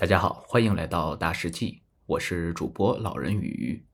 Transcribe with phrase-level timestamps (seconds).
[0.00, 3.84] 大家好，欢迎来到大世纪，我是主播老人鱼。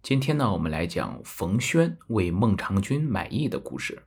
[0.00, 4.04] 今天呢，我们来讲冯轩为孟尝君买艺的故事。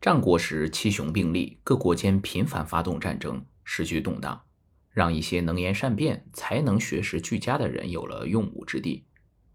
[0.00, 4.40] 战国时七雄并立，各国间频繁发动战争，时局动荡，
[4.88, 9.04] 让一些能言善辩、才能学识俱佳的人有了用武之地。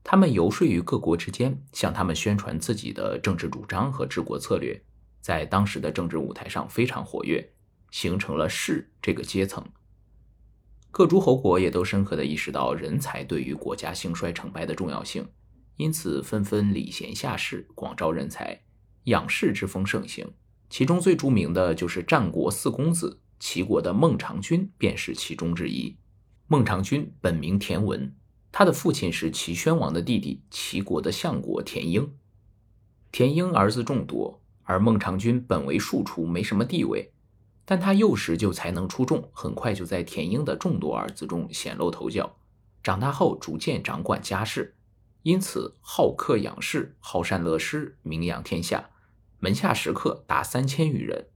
[0.03, 4.79] 他们游说于各国之间，向他们宣传自己的政治主张和治国策略，
[5.21, 7.51] 在当时的政治舞台上非常活跃，
[7.89, 9.67] 形成了士这个阶层。
[10.91, 15.27] 各诸侯国也都深刻地意识到人才对于国家兴衰成败的重要性，
[15.77, 18.61] 因此纷纷礼贤下士，广招人才，
[19.05, 20.27] 养士之风盛行。
[20.69, 25.97] 其中最著名的就是战国四公子，齐国的孟尝君便是其中之一。
[26.47, 28.15] 孟尝君本名田文，
[28.51, 32.11] 他的父亲是齐宣王的弟弟，齐国的相国田婴。
[33.11, 37.13] 田婴儿子众多，而孟尝君本为庶出，没什么地位。
[37.69, 42.35] 但他幼时就才能出众，很快就在田婴的众多儿子中显露头角。
[42.81, 44.75] 长大后逐渐掌管家事，
[45.21, 48.89] 因此好客养士，好善乐施，名扬天下。
[49.37, 51.27] 门下食客达三千余人。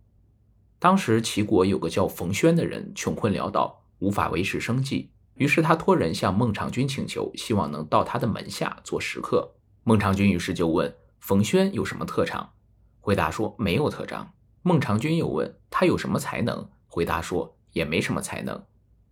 [0.80, 9.54] 当时齐国有个叫冯轩的人，穷困潦倒，无法维持生计，于是他托人向孟尝君请求，希望能到他的门下做食客。
[9.84, 12.54] 孟尝君于是就问冯轩有什么特长，
[13.00, 14.34] 回答说没有特长。
[14.66, 18.64] 孟尝君又问他有什么才能，回答说也没什么才能。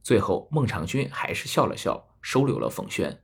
[0.02, 3.22] 最后，孟尝君还是笑了笑，收留了冯轩。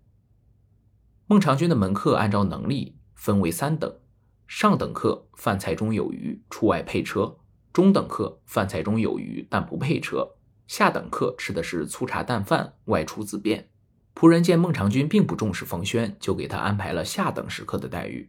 [1.26, 4.00] 孟尝君的门客按照能力分为三等：
[4.46, 7.40] 上等客饭菜中有余，出外配车；
[7.72, 10.36] 中等客饭菜中有余，但不配车；
[10.68, 13.70] 下等客吃的是粗茶淡饭，外出自便。
[14.14, 18.28] 仆人见孟尝君并不重视冯轩，就给他安排了下等食客的待遇。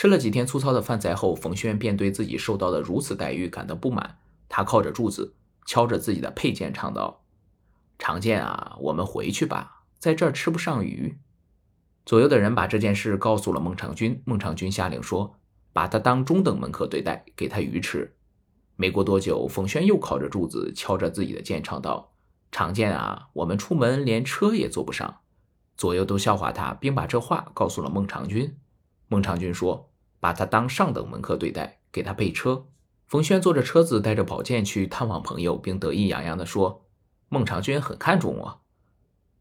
[0.00, 4.16] 吃了几天粗糙的饭菜后，冯轩便对自己受到的如此待遇感到不满。
[4.48, 5.34] 他靠着柱子，
[5.66, 7.22] 敲着自己的佩剑，唱道
[8.00, 11.18] ：“常见啊，我们回去吧，在这儿吃不上鱼。”
[12.06, 14.22] 左右的人把这件事告诉了孟尝君。
[14.24, 15.36] 孟尝君下令说
[15.74, 18.16] ：“把他当中等门客对待，给他鱼吃。”
[18.76, 22.14] 没过多久，冯轩又靠着柱子，敲着自己的剑，唱道
[22.50, 25.18] ：“常见啊，我们出门连车也坐不上。”
[25.76, 28.56] 左右都笑话他，并把这话告诉了孟尝君。
[29.08, 29.89] 孟尝君说
[30.20, 32.66] ：“把他当上等门客对待，给他备车。”
[33.08, 36.86] 冯轩坐着车子，带着宝剑去探望朋友，并得意洋洋地说
[37.28, 38.60] ：“孟尝君很看重我。”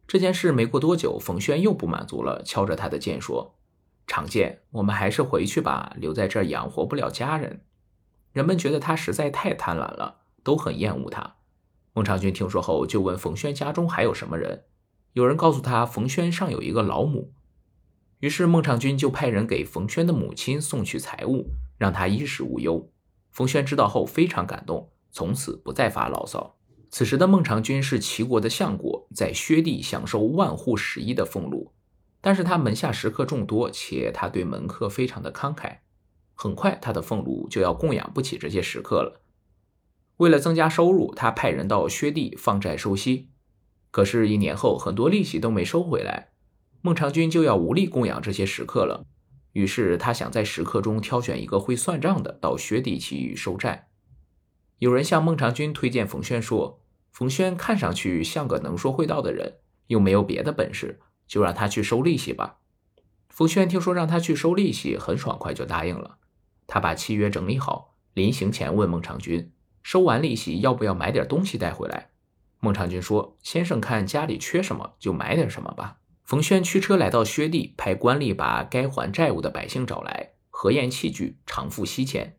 [0.08, 3.54] 这件事没过多久，冯轩又不满足了，敲着他的剑说
[4.08, 7.62] ：“常见，我们还是回去吧，留在这儿养活不了家人。”
[8.34, 11.36] 人们觉得他实在太贪婪了，都很厌恶他。
[11.94, 14.64] 孟尝君听说后，就问冯轩家中还有什么人。
[15.14, 17.34] 有人告诉他，冯轩上有一个老母。
[18.20, 22.92] 于是孟尝君就派人给冯轩的母亲送去财物，让他衣食无忧。
[23.32, 26.58] 冯轩知道后非常感动，从此不再发牢骚。
[26.90, 31.72] 此时的孟尝君是齐国的相国，在薛地享受万户十一的俸禄，
[32.20, 35.78] 但是他门下食客众多，且他对门客非常的慷慨，
[36.34, 39.22] 很快他的俸禄就要供养不起这些食客了。
[40.18, 43.30] 为了增加收入，他派人到薛地放债收息，
[43.92, 46.32] 可是，一年后很多利息都没收回来。
[46.82, 49.06] 孟尝君就要无力供养这些食客了，
[49.52, 53.90] 于是他想在食客中挑选一个会算账的，到薛地去收债。
[54.78, 56.82] 有人向孟尝君推荐冯轩，说
[57.12, 59.58] 冯轩看上去像个能说会道的人，
[59.88, 62.60] 又没有别的本事，就让他去收利息吧。
[63.28, 66.18] 冯轩听说让他去收利息，很爽快就答应了。
[66.66, 69.52] 他把契约整理好，临行前问孟尝君，
[69.84, 72.12] 收完利息要不要买点东西带回来？
[72.62, 75.98] 孟尝君说：“先生看家里缺什么，就买点什么吧。”
[76.30, 82.38] 冯轩驱车来到薛地，派官吏把该还债务的百姓找来，核验器具，偿付息钱。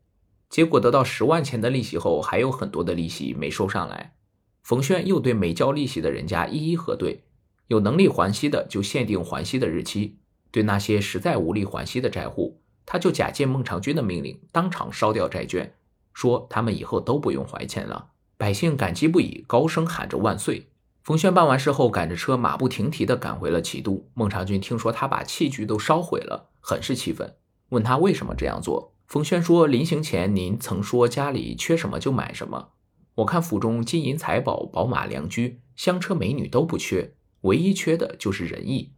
[0.49, 4.15] 结果得到十万钱的利息后，还有很多的利息没收上来。
[4.63, 7.25] 冯轩又对没交利息的人家一一核对，
[7.67, 10.19] 有能力还息的就限定还息的日期；
[10.53, 15.75] 对那些实在无力还息的债户，他就假借孟尝君的命令，当场烧掉债券，
[16.15, 18.11] 说他们以后都不用还钱了。
[18.37, 20.70] 百姓感激不已，高声喊着万岁。
[21.03, 24.09] 冯轩办完事后，赶着车马不停蹄地赶回了齐都。
[24.15, 27.37] 孟尝君听说他把器具都烧毁了，很是气愤，
[27.71, 28.95] 问他为什么这样做。
[29.07, 32.69] 冯轩说：“临行前您曾说家里缺什么就买什么，
[33.17, 38.93] 我看府中金银财宝、宝马良驹、香车美女都不缺，唯一缺的就是仁义，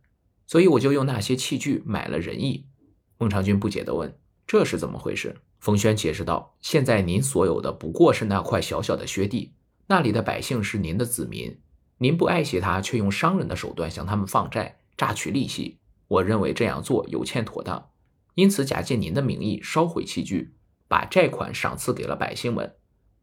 [0.47, 2.67] 所以我就用那些器具买了仁义。”
[3.17, 9.55] 孟尝君不解地问：“这是怎么回事？”冯轩解释道：“现在您所有的不过是那块小小的薛地，
[9.87, 11.57] 那里的百姓是您的子民。”
[11.99, 15.79] 您不爱惜他，却用商人的手段向他们放债，榨取利息。
[16.09, 17.91] 我认为这样做有欠妥当，
[18.35, 20.55] 因此假借您的名义烧毁器具，
[20.89, 22.75] 把债款赏赐给了百姓们。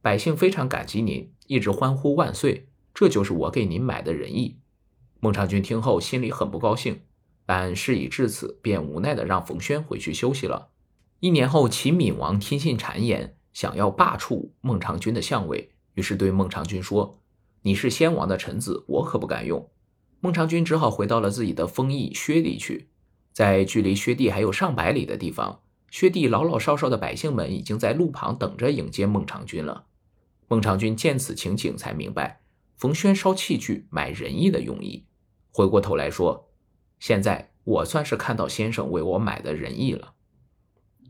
[0.02, 4.60] 百姓非常感激您，一直欢呼万岁，这就是我给您买的仁义。”
[5.20, 7.02] 孟尝君听后心里很不高兴，
[7.46, 10.70] 但事已至此，便无奈的让冯轩回去休息了。
[11.20, 17.20] 一年后，齐闵王听信谗言，想要罢黜孟尝君的相位，于是对孟尝君说
[17.62, 19.70] ：“你是先王的臣子，我可不敢用。”
[20.22, 22.90] 孟尝君只好回到了自己的封邑薛地去。
[23.32, 29.86] 在距离薛地还有上百里的地方，薛地老老少少的百姓们已经在路旁等着迎接孟尝君了。
[30.50, 32.42] 孟尝君见此情景，才明白
[32.76, 35.06] 冯轩烧器具买仁义的用意。
[35.52, 36.50] 回过头来说
[37.00, 40.14] ：“现在我算是看到先生为我买的仁义了。”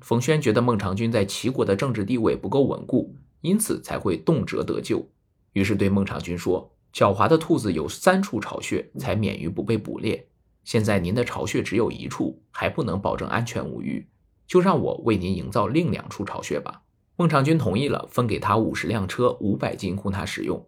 [0.01, 5.07] 冯轩觉得孟尝君在齐国的政治地位不够稳固，因此才会动辄得咎，
[5.54, 6.72] 于是对孟尝君说。
[6.92, 10.28] 狡猾的兔子有三处巢穴，才免于不被捕猎。
[10.63, 14.07] 现在您的巢穴只有一处，还不能保证安全无虞，
[14.48, 16.81] 就让我为您营造另两处巢穴吧。
[17.16, 20.66] 孟尝君同意了，分给他五十辆车、五百金供他使用。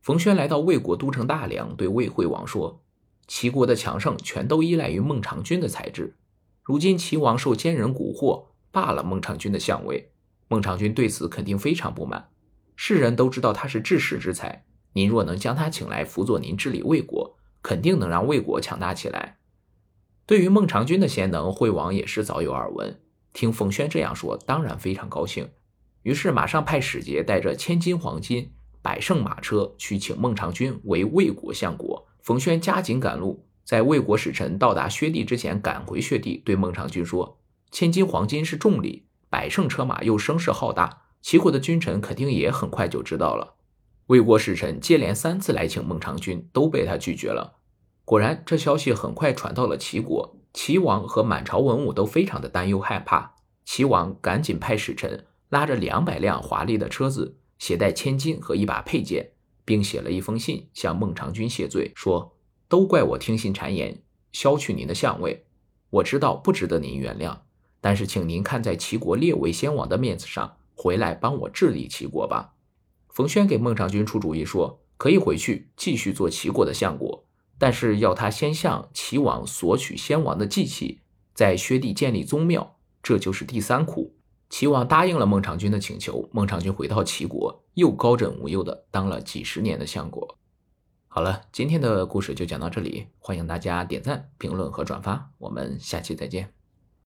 [0.00, 2.80] 冯轩来到魏国都城大梁，对魏惠王说
[3.26, 6.14] ：“齐国的强盛全都依赖于孟尝君的才智。
[6.62, 10.12] 如今齐王受奸人蛊惑，罢了孟尝君的相位，
[10.46, 12.28] 孟尝君对此肯定非常不满。
[12.76, 14.64] 世人都知道他是治世之才。”
[14.94, 19.36] 您若能将他请来辅佐您治理魏国，肯定能让魏国强大起来。
[20.24, 22.98] 对于孟尝君的贤能，惠王也是早有耳闻。
[23.34, 25.50] 听冯轩这样说，当然非常高兴，
[26.02, 28.50] 于是马上派使节带着千金黄金、
[28.80, 32.08] 百乘马车去请孟尝君为魏国相国。
[32.22, 37.38] 冯轩加紧赶路，在魏国使臣到达薛地之前赶回薛地，对孟尝君说
[37.70, 43.56] ：“千金黄金是重礼，百乘车马又声势浩大，齐国的君臣肯定也很快就知道了。”
[44.06, 47.56] 魏国使臣接连三次来请孟尝君，都被他拒绝了。
[48.04, 53.34] 果然，这消息很快传到了齐国，齐王和满朝文武都非常的担忧害怕。
[53.64, 59.32] 齐王赶紧派使臣拉着两百辆华丽的车子，携带千金和一把佩剑，
[59.64, 62.36] 并写了一封信向孟尝君谢罪，说
[62.70, 64.00] ：“都怪我听信谗言，
[64.30, 65.44] 削去您的相位。
[65.90, 67.38] 我知道不值得您原谅，
[67.80, 72.52] 但是请您看在齐国列为先王的面子上，回来帮我治理齐国吧。”
[73.10, 77.24] 冯轩给孟尝君出主意说：“可以回去继续做齐国的相国，
[77.58, 81.00] 但是要他先向齐王索取先王的祭器，
[81.34, 84.14] 在薛地建立宗庙，这就是第三苦。”
[84.48, 86.28] 齐王答应了孟尝君的请求。
[86.32, 90.38] 孟尝君回到齐国，又高枕无忧的当了几十年的相国。
[91.08, 96.65] 好了，今天的故事就讲到这里，欢迎大家点赞、评论和转发，我们下期再见。